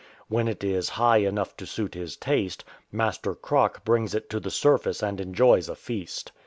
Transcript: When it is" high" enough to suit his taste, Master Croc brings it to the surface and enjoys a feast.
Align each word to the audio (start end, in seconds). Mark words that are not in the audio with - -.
When 0.29 0.47
it 0.47 0.63
is" 0.63 0.89
high" 0.97 1.17
enough 1.29 1.55
to 1.57 1.67
suit 1.67 1.93
his 1.93 2.17
taste, 2.17 2.63
Master 2.91 3.35
Croc 3.35 3.85
brings 3.85 4.15
it 4.15 4.31
to 4.31 4.39
the 4.39 4.49
surface 4.49 5.03
and 5.03 5.21
enjoys 5.21 5.69
a 5.69 5.75
feast. 5.75 6.31